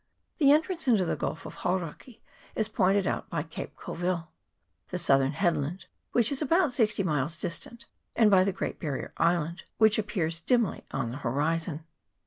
The 0.39 0.51
entrance 0.51 0.87
into 0.87 1.05
the 1.05 1.15
Gulf 1.15 1.45
of 1.45 1.53
Hauraki 1.59 2.23
is 2.55 2.67
pointed 2.67 3.05
out 3.05 3.29
by 3.29 3.43
Cape 3.43 3.75
Colville, 3.75 4.31
the 4.89 4.97
southern 4.97 5.33
headland, 5.33 5.85
which 6.11 6.31
is 6.31 6.41
about 6.41 6.71
sixty 6.71 7.03
miles 7.03 7.37
dis 7.37 7.59
tant, 7.59 7.85
and 8.15 8.31
by 8.31 8.43
the 8.43 8.51
Great 8.51 8.79
Barrier 8.79 9.13
Island, 9.17 9.61
which 9.77 9.99
ap 9.99 10.07
nears 10.07 10.43
dimly 10.43 10.85
on 10.89 11.11
the 11.11 11.17
horizon. 11.17 11.83